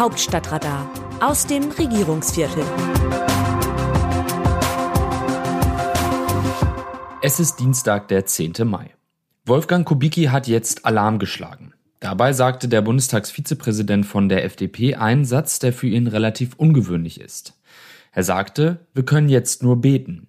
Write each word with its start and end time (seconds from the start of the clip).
Hauptstadtradar 0.00 0.90
aus 1.20 1.46
dem 1.46 1.70
Regierungsviertel. 1.72 2.64
Es 7.20 7.38
ist 7.38 7.60
Dienstag, 7.60 8.08
der 8.08 8.24
10. 8.24 8.54
Mai. 8.64 8.94
Wolfgang 9.44 9.86
Kubicki 9.86 10.24
hat 10.24 10.48
jetzt 10.48 10.86
Alarm 10.86 11.18
geschlagen. 11.18 11.74
Dabei 11.98 12.32
sagte 12.32 12.66
der 12.66 12.80
Bundestagsvizepräsident 12.80 14.06
von 14.06 14.30
der 14.30 14.42
FDP 14.46 14.94
einen 14.94 15.26
Satz, 15.26 15.58
der 15.58 15.74
für 15.74 15.88
ihn 15.88 16.06
relativ 16.06 16.54
ungewöhnlich 16.56 17.20
ist. 17.20 17.60
Er 18.10 18.22
sagte, 18.22 18.86
wir 18.94 19.04
können 19.04 19.28
jetzt 19.28 19.62
nur 19.62 19.82
beten. 19.82 20.28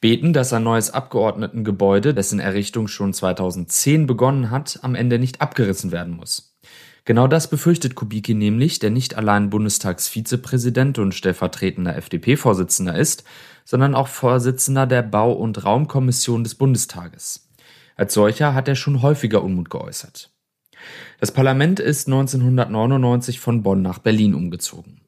Beten, 0.00 0.32
dass 0.32 0.52
ein 0.52 0.64
neues 0.64 0.90
Abgeordnetengebäude, 0.90 2.14
dessen 2.14 2.40
Errichtung 2.40 2.88
schon 2.88 3.14
2010 3.14 4.08
begonnen 4.08 4.50
hat, 4.50 4.80
am 4.82 4.96
Ende 4.96 5.20
nicht 5.20 5.40
abgerissen 5.40 5.92
werden 5.92 6.16
muss. 6.16 6.53
Genau 7.06 7.26
das 7.26 7.50
befürchtet 7.50 7.94
Kubicki 7.94 8.32
nämlich, 8.32 8.78
der 8.78 8.90
nicht 8.90 9.14
allein 9.16 9.50
Bundestagsvizepräsident 9.50 10.98
und 10.98 11.14
stellvertretender 11.14 11.96
FDP-Vorsitzender 11.96 12.96
ist, 12.96 13.24
sondern 13.66 13.94
auch 13.94 14.08
Vorsitzender 14.08 14.86
der 14.86 15.02
Bau- 15.02 15.32
und 15.32 15.64
Raumkommission 15.64 16.44
des 16.44 16.54
Bundestages. 16.54 17.50
Als 17.96 18.14
solcher 18.14 18.54
hat 18.54 18.68
er 18.68 18.74
schon 18.74 19.02
häufiger 19.02 19.44
Unmut 19.44 19.68
geäußert. 19.68 20.30
Das 21.20 21.30
Parlament 21.30 21.78
ist 21.78 22.08
1999 22.08 23.38
von 23.38 23.62
Bonn 23.62 23.82
nach 23.82 23.98
Berlin 23.98 24.34
umgezogen. 24.34 25.00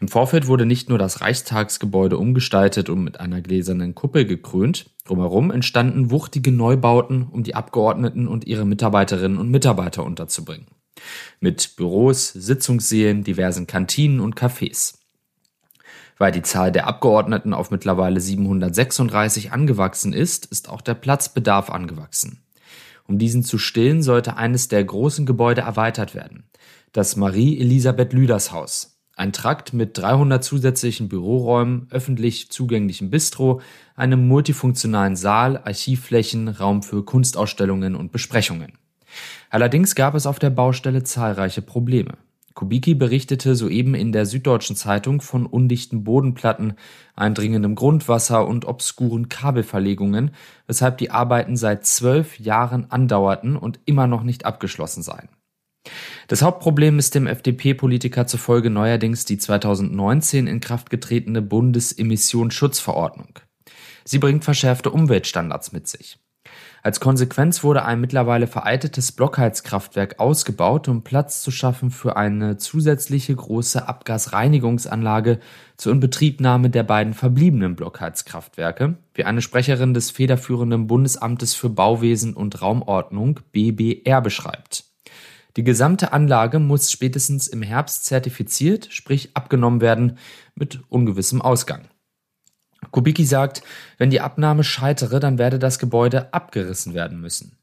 Im 0.00 0.08
Vorfeld 0.08 0.46
wurde 0.46 0.66
nicht 0.66 0.88
nur 0.88 0.98
das 0.98 1.22
Reichstagsgebäude 1.22 2.18
umgestaltet 2.18 2.88
und 2.88 3.02
mit 3.02 3.20
einer 3.20 3.40
gläsernen 3.40 3.94
Kuppel 3.94 4.26
gekrönt, 4.26 4.90
drumherum 5.04 5.50
entstanden 5.50 6.10
wuchtige 6.10 6.52
Neubauten, 6.52 7.24
um 7.24 7.42
die 7.42 7.54
Abgeordneten 7.54 8.28
und 8.28 8.46
ihre 8.46 8.66
Mitarbeiterinnen 8.66 9.38
und 9.38 9.50
Mitarbeiter 9.50 10.04
unterzubringen. 10.04 10.66
Mit 11.40 11.76
Büros, 11.76 12.32
Sitzungssälen, 12.32 13.24
diversen 13.24 13.66
Kantinen 13.66 14.20
und 14.20 14.36
Cafés. 14.36 14.94
Weil 16.18 16.32
die 16.32 16.42
Zahl 16.42 16.70
der 16.70 16.86
Abgeordneten 16.86 17.52
auf 17.52 17.70
mittlerweile 17.70 18.20
736 18.20 19.52
angewachsen 19.52 20.12
ist, 20.12 20.46
ist 20.46 20.68
auch 20.68 20.80
der 20.80 20.94
Platzbedarf 20.94 21.70
angewachsen. 21.70 22.42
Um 23.08 23.18
diesen 23.18 23.42
zu 23.42 23.58
stillen, 23.58 24.02
sollte 24.02 24.36
eines 24.36 24.68
der 24.68 24.84
großen 24.84 25.26
Gebäude 25.26 25.62
erweitert 25.62 26.14
werden. 26.14 26.44
Das 26.92 27.16
Marie-Elisabeth 27.16 28.12
Lüders 28.12 28.52
Haus. 28.52 29.00
Ein 29.16 29.32
Trakt 29.32 29.72
mit 29.72 29.98
300 29.98 30.42
zusätzlichen 30.42 31.08
Büroräumen, 31.08 31.86
öffentlich 31.90 32.50
zugänglichem 32.50 33.10
Bistro, 33.10 33.60
einem 33.94 34.26
multifunktionalen 34.26 35.16
Saal, 35.16 35.58
Archivflächen, 35.58 36.48
Raum 36.48 36.82
für 36.82 37.04
Kunstausstellungen 37.04 37.94
und 37.94 38.12
Besprechungen. 38.12 38.72
Allerdings 39.50 39.94
gab 39.94 40.14
es 40.14 40.26
auf 40.26 40.38
der 40.38 40.50
Baustelle 40.50 41.02
zahlreiche 41.02 41.62
Probleme. 41.62 42.16
Kubicki 42.54 42.94
berichtete 42.94 43.54
soeben 43.56 43.94
in 43.94 44.12
der 44.12 44.26
Süddeutschen 44.26 44.76
Zeitung 44.76 45.20
von 45.20 45.46
undichten 45.46 46.04
Bodenplatten, 46.04 46.74
eindringendem 47.16 47.74
Grundwasser 47.74 48.46
und 48.46 48.64
obskuren 48.66 49.28
Kabelverlegungen, 49.28 50.32
weshalb 50.66 50.98
die 50.98 51.10
Arbeiten 51.10 51.56
seit 51.56 51.86
zwölf 51.86 52.38
Jahren 52.38 52.90
andauerten 52.90 53.56
und 53.56 53.80
immer 53.86 54.06
noch 54.06 54.22
nicht 54.22 54.44
abgeschlossen 54.44 55.02
seien. 55.02 55.28
Das 56.28 56.42
Hauptproblem 56.42 56.98
ist 56.98 57.14
dem 57.14 57.26
FDP-Politiker 57.26 58.26
zufolge 58.26 58.70
neuerdings 58.70 59.24
die 59.24 59.38
2019 59.38 60.46
in 60.46 60.60
Kraft 60.60 60.90
getretene 60.90 61.42
Bundesemissionsschutzverordnung. 61.42 63.40
Sie 64.04 64.18
bringt 64.18 64.44
verschärfte 64.44 64.90
Umweltstandards 64.90 65.72
mit 65.72 65.88
sich. 65.88 66.18
Als 66.84 66.98
Konsequenz 66.98 67.62
wurde 67.62 67.84
ein 67.84 68.00
mittlerweile 68.00 68.48
veraltetes 68.48 69.12
Blockheizkraftwerk 69.12 70.18
ausgebaut, 70.18 70.88
um 70.88 71.02
Platz 71.02 71.40
zu 71.40 71.52
schaffen 71.52 71.92
für 71.92 72.16
eine 72.16 72.56
zusätzliche 72.56 73.36
große 73.36 73.86
Abgasreinigungsanlage 73.86 75.38
zur 75.76 75.92
Inbetriebnahme 75.92 76.70
der 76.70 76.82
beiden 76.82 77.14
verbliebenen 77.14 77.76
Blockheizkraftwerke, 77.76 78.96
wie 79.14 79.22
eine 79.22 79.42
Sprecherin 79.42 79.94
des 79.94 80.10
federführenden 80.10 80.88
Bundesamtes 80.88 81.54
für 81.54 81.70
Bauwesen 81.70 82.34
und 82.34 82.60
Raumordnung 82.60 83.38
BBR 83.52 84.20
beschreibt. 84.20 84.84
Die 85.56 85.62
gesamte 85.64 86.12
Anlage 86.12 86.58
muss 86.58 86.90
spätestens 86.90 87.46
im 87.46 87.62
Herbst 87.62 88.06
zertifiziert, 88.06 88.88
sprich 88.90 89.30
abgenommen 89.34 89.80
werden, 89.80 90.18
mit 90.56 90.80
ungewissem 90.88 91.42
Ausgang. 91.42 91.82
Kubicki 92.92 93.24
sagt, 93.24 93.62
wenn 93.98 94.10
die 94.10 94.20
Abnahme 94.20 94.62
scheitere, 94.62 95.18
dann 95.18 95.38
werde 95.38 95.58
das 95.58 95.80
Gebäude 95.80 96.32
abgerissen 96.32 96.94
werden 96.94 97.20
müssen. 97.20 97.56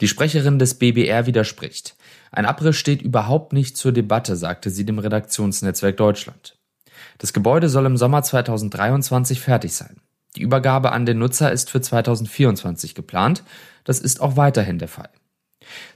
Die 0.00 0.08
Sprecherin 0.08 0.58
des 0.58 0.74
BBR 0.74 1.26
widerspricht. 1.26 1.96
Ein 2.30 2.46
Abriss 2.46 2.76
steht 2.76 3.02
überhaupt 3.02 3.52
nicht 3.52 3.76
zur 3.76 3.92
Debatte, 3.92 4.36
sagte 4.36 4.70
sie 4.70 4.84
dem 4.84 4.98
Redaktionsnetzwerk 4.98 5.96
Deutschland. 5.96 6.56
Das 7.18 7.32
Gebäude 7.32 7.68
soll 7.68 7.86
im 7.86 7.96
Sommer 7.96 8.22
2023 8.22 9.40
fertig 9.40 9.74
sein. 9.74 9.96
Die 10.36 10.42
Übergabe 10.42 10.92
an 10.92 11.06
den 11.06 11.18
Nutzer 11.18 11.50
ist 11.50 11.70
für 11.70 11.80
2024 11.80 12.94
geplant. 12.94 13.42
Das 13.84 13.98
ist 13.98 14.20
auch 14.20 14.36
weiterhin 14.36 14.78
der 14.78 14.88
Fall. 14.88 15.10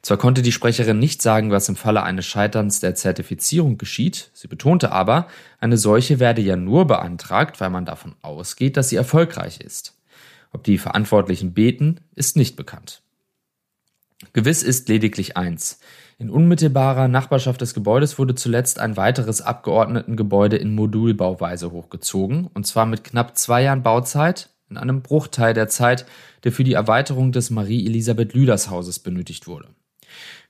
Zwar 0.03 0.17
konnte 0.17 0.43
die 0.43 0.53
Sprecherin 0.53 0.99
nicht 0.99 1.23
sagen, 1.23 1.51
was 1.51 1.69
im 1.69 1.77
Falle 1.77 2.03
eines 2.03 2.27
Scheiterns 2.27 2.81
der 2.81 2.95
Zertifizierung 2.95 3.79
geschieht, 3.79 4.31
sie 4.33 4.49
betonte 4.49 4.93
aber, 4.93 5.29
eine 5.61 5.77
solche 5.77 6.21
werde 6.21 6.43
ja 6.43 6.57
nur 6.57 6.87
beantragt, 6.87 7.61
weil 7.61 7.71
man 7.71 7.85
davon 7.85 8.15
ausgeht, 8.23 8.77
dass 8.77 8.89
sie 8.89 8.97
erfolgreich 8.97 9.61
ist. 9.61 9.97
Ob 10.53 10.65
die 10.65 10.79
Verantwortlichen 10.79 11.53
beten, 11.53 12.01
ist 12.15 12.37
nicht 12.37 12.57
bekannt. 12.57 13.03
Gewiss 14.33 14.63
ist 14.63 14.89
lediglich 14.89 15.37
eins. 15.37 15.81
In 16.17 16.31
unmittelbarer 16.31 17.09
Nachbarschaft 17.09 17.61
des 17.61 17.75
Gebäudes 17.75 18.19
wurde 18.19 18.35
zuletzt 18.35 18.79
ein 18.79 18.97
weiteres 18.97 19.43
Abgeordnetengebäude 19.43 20.57
in 20.57 20.75
Modulbauweise 20.75 21.73
hochgezogen, 21.73 22.49
und 22.55 22.67
zwar 22.67 22.87
mit 22.87 23.03
knapp 23.03 23.37
zwei 23.37 23.65
Jahren 23.65 23.83
Bauzeit 23.83 24.51
in 24.69 24.77
einem 24.77 25.03
Bruchteil 25.03 25.55
der 25.55 25.69
Zeit, 25.69 26.07
der 26.45 26.53
für 26.53 26.65
die 26.65 26.73
Erweiterung 26.73 27.33
des 27.33 27.51
Marie-Elisabeth 27.51 28.35
Lüders 28.35 28.71
Hauses 28.71 28.99
benötigt 28.99 29.47
wurde. 29.47 29.69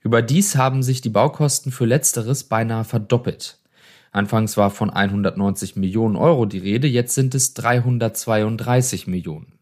Überdies 0.01 0.55
haben 0.55 0.83
sich 0.83 1.01
die 1.01 1.09
Baukosten 1.09 1.71
für 1.71 1.85
letzteres 1.85 2.43
beinahe 2.43 2.83
verdoppelt. 2.83 3.59
Anfangs 4.11 4.55
war 4.55 4.69
von 4.69 4.89
190 4.89 5.75
Millionen 5.75 6.15
Euro 6.15 6.45
die 6.45 6.59
Rede, 6.59 6.87
jetzt 6.87 7.15
sind 7.15 7.35
es 7.35 7.53
332 7.53 9.07
Millionen. 9.07 9.53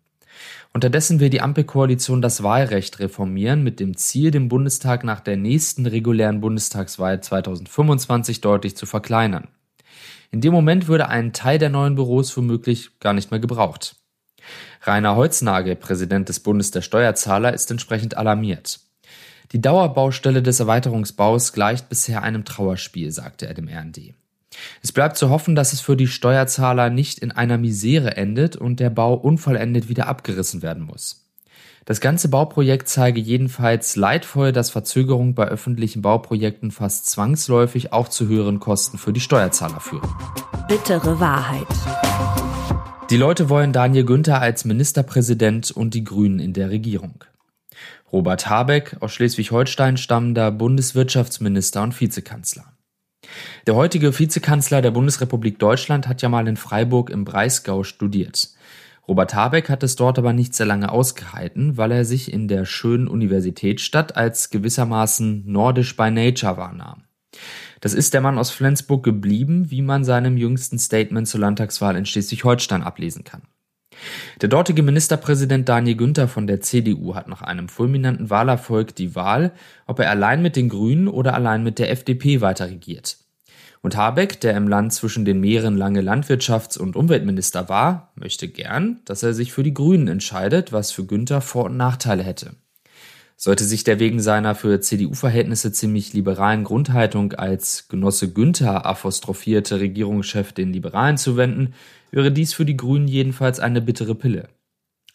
Unterdessen 0.74 1.20
will 1.20 1.30
die 1.30 1.42
Ampelkoalition 1.42 2.22
das 2.22 2.44
Wahlrecht 2.44 3.00
reformieren, 3.00 3.64
mit 3.64 3.80
dem 3.80 3.96
Ziel, 3.96 4.32
den 4.32 4.50
Bundestag 4.50 5.04
nach 5.04 5.22
der 5.22 5.38
nächsten 5.38 5.86
regulären 5.86 6.42
Bundestagswahl 6.42 7.22
2025 7.22 8.42
deutlich 8.42 8.76
zu 8.76 8.86
verkleinern. 8.86 9.48
In 10.32 10.42
dem 10.42 10.52
Moment 10.52 10.88
würde 10.88 11.10
ein 11.10 11.32
Teil 11.32 11.60
der 11.60 11.70
neuen 11.70 11.94
Büros 11.94 12.36
womöglich 12.36 13.00
gar 13.00 13.14
nicht 13.14 13.30
mehr 13.30 13.40
gebraucht. 13.40 14.03
Rainer 14.82 15.16
Holznagel, 15.16 15.76
Präsident 15.76 16.30
des 16.30 16.40
Bundes 16.40 16.72
der 16.72 16.82
Steuerzahler, 16.82 17.54
ist 17.54 17.72
entsprechend 17.72 18.18
alarmiert. 18.18 18.80
Die 19.52 19.62
Dauerbaustelle 19.62 20.42
des 20.42 20.60
Erweiterungsbaus 20.60 21.54
gleicht 21.54 21.90
bisher 21.90 22.24
einem 22.24 22.44
Trauerspiel, 22.44 23.12
sagte 23.12 23.48
er 23.48 23.54
dem 23.54 23.68
RND. 23.68 24.14
Es 24.82 24.92
bleibt 24.92 25.18
zu 25.18 25.30
hoffen, 25.30 25.56
dass 25.56 25.74
es 25.74 25.82
für 25.82 25.96
die 25.96 26.08
Steuerzahler 26.08 26.90
nicht 26.90 27.20
in 27.20 27.32
einer 27.32 27.58
Misere 27.58 28.18
endet 28.18 28.56
und 28.56 28.80
der 28.80 28.90
Bau 28.90 29.14
unvollendet 29.14 29.90
wieder 29.90 30.08
abgerissen 30.08 30.62
werden 30.62 30.84
muss. 30.84 31.24
Das 31.86 32.00
ganze 32.00 32.30
Bauprojekt 32.30 32.88
zeige 32.88 33.20
jedenfalls 33.20 33.98
leidvoll, 33.98 34.54
dass 34.54 34.70
Verzögerungen 34.70 35.36
bei 35.36 35.46
öffentlichen 35.46 36.02
Bauprojekten 36.02 36.72
fast 36.72 37.08
zwangsläufig 37.08 37.92
auch 37.92 38.08
zu 38.08 38.28
höheren 38.28 38.62
Kosten 38.62 38.98
für 38.98 39.12
die 39.12 39.20
Steuerzahler 39.20 39.82
führen. 39.82 40.10
Bittere 40.70 41.20
Wahrheit. 41.20 41.68
Die 43.10 43.18
Leute 43.18 43.50
wollen 43.50 43.74
Daniel 43.74 44.06
Günther 44.06 44.42
als 44.42 44.64
Ministerpräsident 44.66 45.72
und 45.72 45.94
die 45.94 46.04
Grünen 46.04 46.40
in 46.40 46.54
der 46.54 46.70
Regierung. 46.70 47.24
Robert 48.12 48.50
Habeck, 48.50 48.98
aus 49.02 49.12
Schleswig-Holstein 49.12 49.98
stammender 49.98 50.52
Bundeswirtschaftsminister 50.52 51.84
und 51.84 52.00
Vizekanzler. 52.00 52.74
Der 53.68 53.76
heutige 53.76 54.18
Vizekanzler 54.18 54.82
der 54.82 54.92
Bundesrepublik 54.92 55.60
Deutschland 55.60 56.08
hat 56.08 56.22
ja 56.22 56.30
mal 56.30 56.48
in 56.48 56.58
Freiburg 56.58 57.10
im 57.10 57.26
Breisgau 57.26 57.84
studiert. 57.84 58.50
Robert 59.08 59.34
Habeck 59.34 59.70
hat 59.70 59.84
es 59.84 59.98
dort 59.98 60.18
aber 60.18 60.32
nicht 60.32 60.56
sehr 60.56 60.66
lange 60.66 60.90
ausgehalten, 60.90 61.76
weil 61.76 61.92
er 61.92 62.06
sich 62.06 62.32
in 62.32 62.48
der 62.48 62.66
schönen 62.66 63.08
Universitätsstadt 63.08 64.16
als 64.16 64.50
gewissermaßen 64.50 65.44
nordisch 65.46 65.98
by 65.98 66.10
nature 66.10 66.56
wahrnahm. 66.56 67.03
Das 67.84 67.94
ist 67.94 68.14
der 68.14 68.22
Mann 68.22 68.38
aus 68.38 68.50
Flensburg 68.50 69.04
geblieben, 69.04 69.70
wie 69.70 69.82
man 69.82 70.06
seinem 70.06 70.38
jüngsten 70.38 70.80
Statement 70.80 71.28
zur 71.28 71.42
Landtagswahl 71.42 71.98
in 71.98 72.06
Schleswig-Holstein 72.06 72.82
ablesen 72.82 73.26
kann. 73.26 73.42
Der 74.40 74.48
dortige 74.48 74.84
Ministerpräsident 74.84 75.68
Daniel 75.68 75.98
Günther 75.98 76.30
von 76.30 76.48
der 76.48 76.62
CDU 76.62 77.14
hat 77.14 77.28
nach 77.28 77.42
einem 77.42 77.68
fulminanten 77.68 78.30
Wahlerfolg 78.30 78.96
die 78.96 79.16
Wahl, 79.16 79.52
ob 79.86 80.00
er 80.00 80.10
allein 80.10 80.42
mit 80.42 80.56
den 80.56 80.70
Grünen 80.70 81.10
oder 81.10 81.34
allein 81.34 81.62
mit 81.62 81.78
der 81.78 81.92
FDP 81.92 82.40
weiter 82.40 82.70
regiert. 82.70 83.18
Und 83.82 83.98
Habeck, 83.98 84.40
der 84.40 84.56
im 84.56 84.70
Land 84.70 84.94
zwischen 84.94 85.26
den 85.26 85.42
Meeren 85.42 85.76
lange 85.76 86.00
Landwirtschafts- 86.00 86.80
und 86.80 86.96
Umweltminister 86.96 87.68
war, 87.68 88.14
möchte 88.16 88.48
gern, 88.48 89.02
dass 89.04 89.24
er 89.24 89.34
sich 89.34 89.52
für 89.52 89.64
die 89.64 89.74
Grünen 89.74 90.08
entscheidet, 90.08 90.72
was 90.72 90.94
für 90.94 91.06
Günther 91.06 91.42
Vor- 91.42 91.66
und 91.66 91.76
Nachteile 91.76 92.24
hätte. 92.24 92.56
Sollte 93.36 93.66
sich 93.66 93.84
der 93.84 94.00
wegen 94.00 94.22
seiner 94.22 94.56
für 94.56 94.80
CDU-Verhältnisse 94.80 95.72
ziemlich 95.72 96.14
liberalen 96.14 96.64
Grundhaltung 96.64 97.34
als 97.34 97.88
Genosse 97.90 98.32
Günther 98.32 98.86
apostrophierte 98.86 99.80
Regierungschef 99.80 100.54
den 100.54 100.72
Liberalen 100.72 101.18
zuwenden, 101.18 101.74
wäre 102.12 102.32
dies 102.32 102.54
für 102.54 102.66
die 102.66 102.78
Grünen 102.78 103.08
jedenfalls 103.08 103.60
eine 103.60 103.82
bittere 103.82 104.16
Pille. 104.16 104.50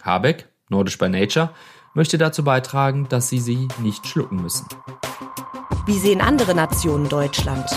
Habeck, 0.03 0.49
nordisch 0.69 0.99
by 0.99 1.09
nature, 1.09 1.50
möchte 1.94 2.19
dazu 2.19 2.44
beitragen, 2.44 3.06
dass 3.09 3.29
sie 3.29 3.41
sie 3.41 3.69
nicht 3.82 4.06
schlucken 4.06 4.43
müssen. 4.43 4.67
Wie 5.87 5.99
sehen 5.99 6.20
andere 6.20 6.55
Nationen 6.55 7.09
Deutschland? 7.09 7.70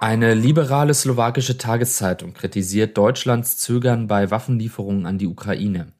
Eine 0.00 0.34
liberale 0.34 0.92
slowakische 0.92 1.56
Tageszeitung 1.56 2.34
kritisiert 2.34 2.96
Deutschlands 2.96 3.56
Zögern 3.58 4.06
bei 4.06 4.30
Waffenlieferungen 4.30 5.06
an 5.06 5.18
die 5.18 5.26
Ukraine. 5.26 5.92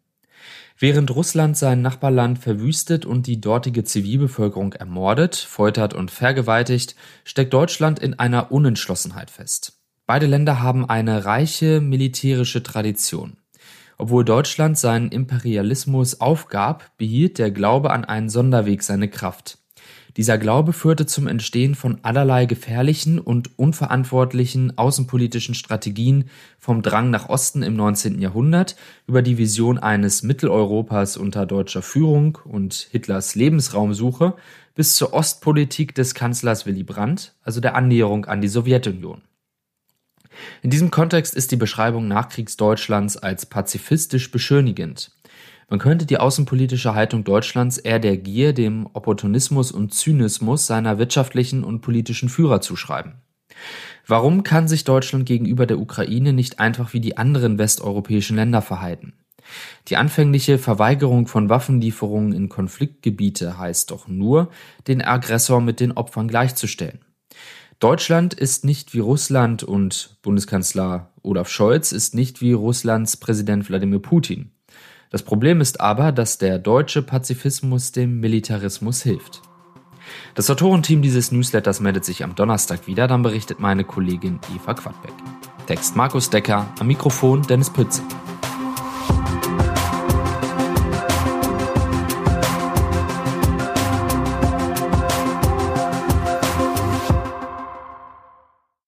Während 0.87 1.17
Russland 1.17 1.57
sein 1.57 1.81
Nachbarland 1.81 2.39
verwüstet 2.39 3.07
und 3.07 3.27
die 3.27 3.41
dortige 3.41 3.85
Zivilbevölkerung 3.85 4.75
ermordet, 4.75 5.35
foltert 5.35 5.95
und 5.95 6.11
vergewaltigt, 6.11 6.95
steckt 7.25 7.55
Deutschland 7.55 8.01
in 8.01 8.19
einer 8.19 8.53
Unentschlossenheit 8.53 9.31
fest. 9.31 9.81
Beide 10.05 10.27
Länder 10.27 10.61
haben 10.61 10.87
eine 10.87 11.25
reiche 11.25 11.81
militärische 11.81 12.63
Tradition. 12.63 13.39
Obwohl 13.97 14.27
Deutschland 14.27 14.77
seinen 14.77 15.09
Imperialismus 15.09 16.21
aufgab, 16.21 16.95
behielt 16.99 17.39
der 17.39 17.51
Glaube 17.51 17.91
an 17.91 18.05
einen 18.05 18.29
Sonderweg 18.29 18.83
seine 18.83 19.09
Kraft. 19.09 19.64
Dieser 20.17 20.39
Glaube 20.39 20.73
führte 20.73 21.07
zum 21.07 21.27
Entstehen 21.27 21.75
von 21.75 21.99
allerlei 22.03 22.47
gefährlichen 22.47 23.19
und 23.19 23.59
unverantwortlichen 23.59 24.79
außenpolitischen 24.79 25.57
Strategien 25.57 26.31
vom 26.59 26.83
Drang 26.83 27.11
nach 27.11 27.29
Osten 27.29 27.65
im 27.65 27.75
19. 27.75 28.21
Jahrhundert 28.21 28.77
über 29.09 29.23
die 29.23 29.39
Vision 29.39 29.77
eines 29.77 30.23
Mitteleuropas 30.23 31.17
unter 31.17 31.47
deutscher 31.47 31.83
Führung 31.83 32.39
und 32.45 32.89
Hitlers 32.93 33.35
Lebensraumsuche 33.35 34.35
bis 34.77 34.95
zur 34.95 35.13
Ostpolitik 35.13 35.97
des 35.97 36.15
Kanzlers 36.15 36.65
Willy 36.65 36.85
Brandt, 36.85 37.35
also 37.43 37.61
der 37.61 37.75
Annäherung 37.75 38.25
an 38.27 38.41
die 38.41 38.49
Sowjetunion. 38.49 39.23
In 40.63 40.71
diesem 40.71 40.91
Kontext 40.91 41.35
ist 41.35 41.51
die 41.51 41.57
Beschreibung 41.57 42.07
Nachkriegsdeutschlands 42.09 43.17
als 43.17 43.47
pazifistisch 43.47 44.31
beschönigend. 44.31 45.11
Man 45.69 45.79
könnte 45.79 46.07
die 46.07 46.19
außenpolitische 46.19 46.95
Haltung 46.95 47.25
Deutschlands 47.25 47.79
eher 47.79 47.99
der 47.99 48.17
Gier, 48.17 48.53
dem 48.53 48.89
Opportunismus 48.93 49.73
und 49.73 49.95
Zynismus 49.95 50.67
seiner 50.67 50.99
wirtschaftlichen 50.99 51.65
und 51.65 51.81
politischen 51.81 52.29
Führer 52.29 52.61
zuschreiben. 52.61 53.15
Warum 54.07 54.43
kann 54.43 54.69
sich 54.69 54.85
Deutschland 54.85 55.27
gegenüber 55.27 55.67
der 55.67 55.79
Ukraine 55.79 56.33
nicht 56.33 56.61
einfach 56.61 56.93
wie 56.93 57.01
die 57.01 57.17
anderen 57.17 57.59
westeuropäischen 57.59 58.37
Länder 58.37 58.61
verhalten? 58.61 59.15
Die 59.89 59.97
anfängliche 59.97 60.59
Verweigerung 60.59 61.27
von 61.27 61.49
Waffenlieferungen 61.49 62.33
in 62.33 62.49
Konfliktgebiete 62.49 63.59
heißt 63.59 63.91
doch 63.91 64.09
nur, 64.09 64.51
den 64.87 65.03
Aggressor 65.03 65.61
mit 65.61 65.81
den 65.81 65.93
Opfern 65.93 66.29
gleichzustellen. 66.29 67.01
Deutschland 67.79 68.35
ist 68.35 68.65
nicht 68.65 68.95
wie 68.95 69.01
Russland 69.01 69.63
und 69.63 70.17
Bundeskanzler 70.23 71.11
Olaf 71.23 71.49
Scholz 71.49 71.93
ist 71.93 72.15
nicht 72.15 72.41
wie 72.41 72.53
Russlands 72.53 73.17
Präsident 73.17 73.69
Wladimir 73.69 73.99
Putin. 73.99 74.54
Das 75.15 75.23
Problem 75.23 75.61
ist 75.61 75.81
aber, 75.81 76.11
dass 76.11 76.39
der 76.39 76.59
deutsche 76.59 77.01
Pazifismus 77.01 77.93
dem 77.93 78.19
Militarismus 78.19 79.05
hilft. 79.05 79.43
Das 80.35 80.51
Autorenteam 80.51 81.03
dieses 81.03 81.31
Newsletters 81.31 81.79
meldet 81.79 82.05
sich 82.05 82.25
am 82.25 82.35
Donnerstag 82.35 82.89
wieder, 82.89 83.07
dann 83.07 83.23
berichtet 83.23 83.61
meine 83.61 83.85
Kollegin 83.85 84.41
Eva 84.53 84.75
Quadbeck. 84.75 85.15
Text 85.69 85.95
Markus 85.95 86.31
Decker, 86.31 86.67
am 86.81 86.89
Mikrofon 86.89 87.43
Dennis 87.43 87.71
Pützig. 87.71 88.03